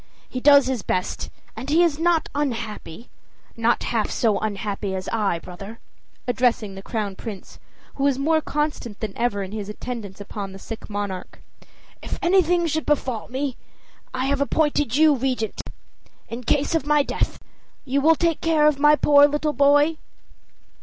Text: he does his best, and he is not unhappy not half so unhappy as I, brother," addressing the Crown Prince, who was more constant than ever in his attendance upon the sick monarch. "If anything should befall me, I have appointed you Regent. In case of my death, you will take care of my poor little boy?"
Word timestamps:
he 0.27 0.39
does 0.39 0.65
his 0.65 0.81
best, 0.81 1.29
and 1.55 1.69
he 1.69 1.83
is 1.83 1.99
not 1.99 2.27
unhappy 2.33 3.07
not 3.55 3.83
half 3.83 4.09
so 4.09 4.39
unhappy 4.39 4.95
as 4.95 5.07
I, 5.09 5.37
brother," 5.37 5.77
addressing 6.27 6.73
the 6.73 6.81
Crown 6.81 7.15
Prince, 7.15 7.59
who 7.93 8.05
was 8.05 8.17
more 8.17 8.41
constant 8.41 8.99
than 8.99 9.15
ever 9.15 9.43
in 9.43 9.51
his 9.51 9.69
attendance 9.69 10.19
upon 10.19 10.53
the 10.53 10.57
sick 10.57 10.89
monarch. 10.89 11.43
"If 12.01 12.17
anything 12.23 12.65
should 12.65 12.87
befall 12.87 13.27
me, 13.27 13.57
I 14.11 14.25
have 14.25 14.41
appointed 14.41 14.95
you 14.95 15.13
Regent. 15.13 15.61
In 16.29 16.45
case 16.45 16.73
of 16.73 16.87
my 16.87 17.03
death, 17.03 17.37
you 17.85 18.01
will 18.01 18.15
take 18.15 18.41
care 18.41 18.65
of 18.65 18.79
my 18.79 18.95
poor 18.95 19.27
little 19.27 19.53
boy?" 19.53 19.97